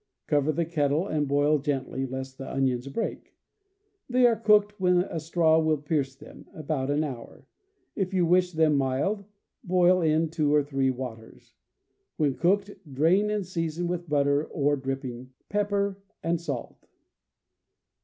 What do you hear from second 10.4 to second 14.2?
or three waters. "When cooked, drain and season with